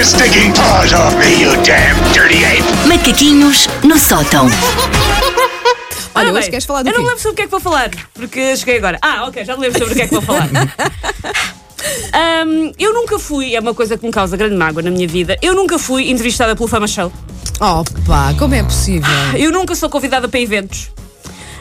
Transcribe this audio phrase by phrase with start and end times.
[0.00, 2.64] your stinking paws off me, you damn dirty ape!
[2.88, 4.46] Macaquinhos no sótão.
[6.14, 7.06] Olha, hoje bem, queres falar do Eu não quê?
[7.08, 8.98] lembro sobre o que é que vou falar, porque cheguei agora.
[9.02, 10.48] Ah, ok, já me lembro sobre o que é que vou falar.
[12.14, 15.36] Ahm, eu nunca fui, é uma coisa que me causa grande mágoa na minha vida.
[15.42, 17.12] Eu nunca fui entrevistada pelo Fama Show.
[17.60, 19.06] Opa, como é possível?
[19.34, 20.90] Eu nunca sou convidada para eventos.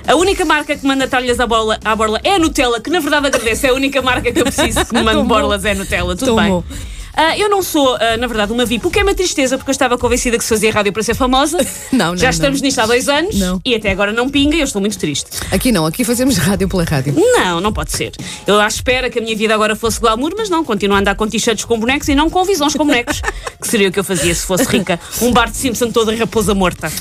[0.07, 3.01] A única marca que manda talhas à borla, à borla é a Nutella, que na
[3.01, 3.65] verdade agradeço.
[3.65, 5.35] É a única marca que eu preciso que me mande Tão bom.
[5.35, 6.15] borlas é a Nutella.
[6.15, 6.63] Tudo Tão bem.
[7.15, 9.69] Ah, eu não sou, ah, na verdade, uma VIP, o que é uma tristeza, porque
[9.69, 11.57] eu estava convencida que se fazia rádio para ser famosa.
[11.91, 12.65] Não, não, Já estamos não.
[12.65, 13.59] nisto há dois anos Não.
[13.65, 15.29] e até agora não pinga e eu estou muito triste.
[15.51, 17.13] Aqui não, aqui fazemos rádio pela rádio.
[17.15, 18.11] Não, não pode ser.
[18.45, 21.15] Eu à espera que a minha vida agora fosse glamour, mas não, continuo a andar
[21.15, 23.21] com t-shirts com bonecos e não com visões com bonecos,
[23.61, 24.99] que seria o que eu fazia se fosse rica.
[25.21, 26.91] Um Bart Simpson todo em raposa morta.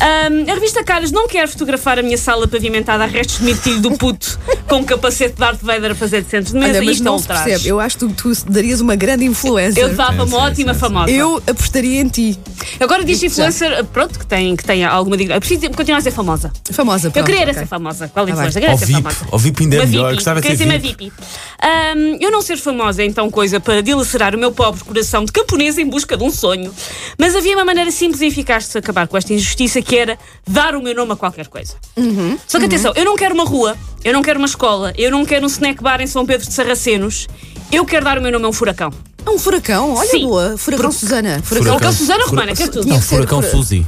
[0.00, 3.80] Ahm, a revista Caras não quer fotografar a minha sala pavimentada a restos de mirtilho
[3.80, 4.38] do puto
[4.74, 6.78] com um capacete de Darth Vader a fazer de centros de mesa.
[6.78, 7.68] Olha, Isto é não se percebe.
[7.68, 9.80] Eu acho que tu, tu darias uma grande influência.
[9.80, 11.10] Eu dava uma sim, ótima famosa.
[11.10, 12.38] Eu apostaria em ti.
[12.80, 15.36] Agora diz influencer, pronto, que tem, que tem alguma dignidade.
[15.36, 16.52] Eu preciso continuar a ser famosa.
[16.72, 17.62] Famosa, Eu pronto, queria era ok.
[17.62, 18.08] ser famosa.
[18.08, 18.62] Qual Tá influencer?
[18.62, 19.02] Eu queria Ou ser VIP.
[19.02, 19.26] famosa.
[19.30, 20.04] Ou VIP ainda é Uma melhor.
[20.06, 20.14] VIP.
[20.16, 21.04] Gostava de Queria ser ser uma VIP.
[21.04, 21.12] VIP.
[21.62, 25.30] Ahm, eu não ser famosa é então coisa para dilacerar o meu pobre coração de
[25.30, 26.72] camponesa em busca de um sonho.
[27.16, 30.74] Mas havia uma maneira simples e eficaz de acabar com esta injustiça que era dar
[30.74, 31.74] o meu nome a qualquer coisa.
[31.96, 32.36] Uhum.
[32.48, 35.24] Só que atenção, eu não quero uma rua, eu não quero uma escola, eu não
[35.24, 37.26] quero um snack bar em São Pedro de Sarracenos.
[37.72, 38.90] Eu quero dar o meu nome a um furacão.
[39.26, 40.26] É um furacão, olha Sim.
[40.26, 40.56] boa.
[40.58, 41.40] Furacão Susana.
[41.42, 41.72] Furacão.
[41.72, 42.86] Furacão Susana Romana, quer tudo.
[42.86, 43.86] Não, que Furacão fura- Suzy.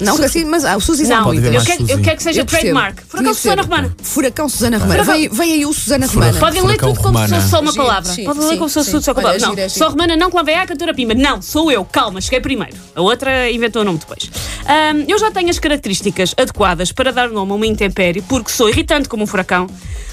[0.00, 2.02] Não, que assim, mas ah, o Suzy Não, eu quero, eu Suzy.
[2.02, 3.00] quero que seja Eu trademark.
[3.08, 3.34] Furacão.
[3.34, 3.96] Susana Romana.
[4.02, 5.04] Furacão Susana Romana.
[5.04, 6.38] Furacão- Vem, vem aí o Susana Romana.
[6.38, 8.12] Podem ler tudo como se fosse só uma palavra.
[8.24, 9.40] Podem ler como se fosse tudo só uma palavra.
[9.46, 11.14] Não, só Romana não, que lá vem a cantora Pima.
[11.14, 11.84] Não, sou eu.
[11.84, 12.76] Calma, cheguei primeiro.
[12.94, 14.30] A outra inventou o nome depois.
[14.66, 18.68] Ahm, eu já tenho as características adequadas para dar nome a uma intempérie, porque sou
[18.68, 19.68] irritante como um furacão,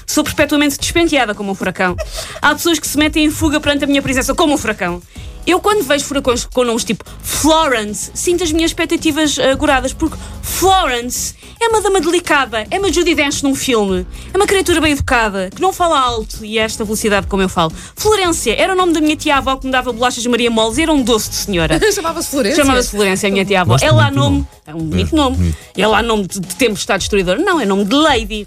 [0.06, 1.96] sou perpetuamente despenteada como um furacão.
[2.40, 5.02] Há pessoas que se metem em fuga perante a minha presença como um furacão.
[5.46, 11.34] Eu, quando vejo furacões com nomes tipo Florence, sinto as minhas expectativas agoradas, porque Florence
[11.60, 15.50] é uma dama delicada, é uma Judy Dench num filme, é uma criatura bem educada,
[15.54, 17.72] que não fala alto e a esta velocidade como eu falo.
[17.96, 20.92] Florência era o nome da minha tia-avó que me dava bolachas de Maria Moles, era
[20.92, 21.78] um doce de senhora.
[21.92, 22.56] Chamava-se Florença.
[22.56, 23.72] Chamava-se Florência, a minha tia-avó.
[23.74, 24.36] Gosto É lá nome.
[24.38, 24.48] nome.
[24.66, 25.54] É um bonito nome.
[25.76, 27.38] É lá nome de, de tempestade destruidora.
[27.38, 28.46] Não, é nome de Lady.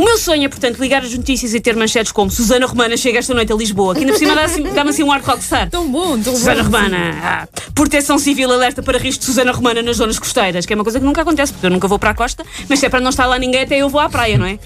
[0.00, 3.18] O meu sonho é, portanto, ligar as notícias e ter manchetes como Susana Romana chega
[3.18, 5.68] esta noite a Lisboa, que ainda por cima dá assim- dá-me assim um ar rockstar.
[5.68, 6.38] Tão bom, tão bom.
[6.38, 6.96] Susana Romana.
[7.22, 7.48] ah.
[7.74, 10.98] Proteção Civil alerta para risco de Susana Romana nas zonas costeiras, que é uma coisa
[10.98, 13.10] que nunca acontece, porque eu nunca vou para a costa, mas se é para não
[13.10, 14.58] estar lá ninguém, até eu vou à praia, não é?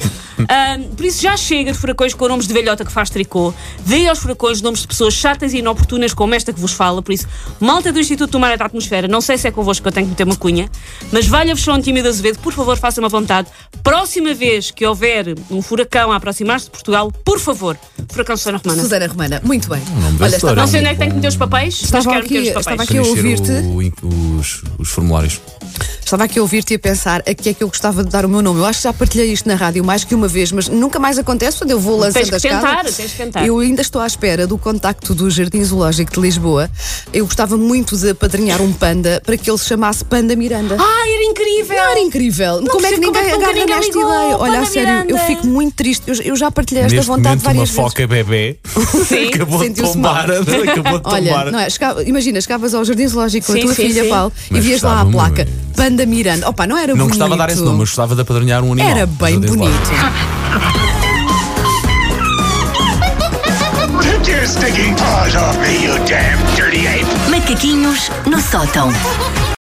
[0.49, 3.53] Ah, por isso já chega de furacões com nomes de velhota que faz tricô.
[3.87, 7.03] Dê aos furacões nomes de pessoas chatas e inoportunas como esta que vos fala.
[7.03, 7.27] Por isso,
[7.61, 9.93] malta do Instituto do Mar e da Atmosfera, não sei se é convosco que eu
[9.93, 10.69] tenho que meter uma cunha,
[11.13, 13.49] mas valha-vos João Tímido Azevedo, por favor, façam uma vontade.
[13.83, 17.77] Próxima vez que houver um furacão a aproximar-se de Portugal, por favor,
[18.11, 18.83] furacão Susana Romana.
[18.83, 19.81] Susana Romana, muito bem.
[20.01, 21.75] nome Olha, estava, é Não um sei onde é que tenho que meter os papéis,
[21.75, 22.91] mas Estava quero aqui- meter os estava papéis.
[22.91, 23.53] aqui a ouvir-te.
[24.39, 25.41] os, os formulários.
[26.07, 28.25] Estava aqui a ouvir-te e a pensar a que é que eu gostava de dar
[28.25, 28.61] o meu nome.
[28.61, 31.19] Eu acho que já partilhei isto na rádio mais que uma vez, mas nunca mais
[31.19, 32.97] acontece quando eu vou lançando Tens que as tentar, casas.
[32.97, 33.47] tens que tentar.
[33.47, 36.71] Eu ainda estou à espera do contacto do Jardim Zoológico de Lisboa.
[37.13, 40.77] Eu gostava muito de apadrinhar um panda para que ele se chamasse Panda Miranda.
[40.79, 41.77] Ah, era incrível!
[41.77, 42.65] Não era incrível.
[42.71, 44.37] como é que é ninguém que nunca agarra ninguém nesta ligou, ideia?
[44.39, 45.19] Olha, a sério, eu Miranda.
[45.27, 46.03] fico muito triste.
[46.07, 47.83] Eu, eu já partilhei esta Neste vontade momento, uma várias vezes.
[47.85, 48.59] foca bebê
[49.09, 49.29] Sim.
[49.29, 50.31] acabou de Sentiu-se tombar.
[50.31, 51.51] Acabou de Olha, tombar.
[51.53, 54.09] não é, chegava- imagina, chegavas ao Jardim Zoológico com a tua sim, filha, sim.
[54.11, 55.64] Paulo, e Mas vias lá a placa muito.
[55.85, 56.49] Panda Miranda.
[56.49, 57.11] Opa, não era Não bonito.
[57.11, 58.91] gostava de dar esse nome, mas gostava de apadrinhar um animal.
[58.91, 59.71] Era bem bonito.
[59.85, 59.95] Zoológico.
[64.03, 67.05] Take your stinking paws off me, you damn dirty ape!
[67.31, 68.89] Macaquinhos no sótão.